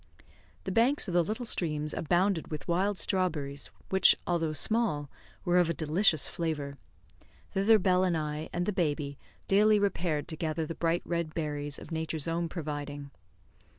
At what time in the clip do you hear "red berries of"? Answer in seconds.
11.05-11.91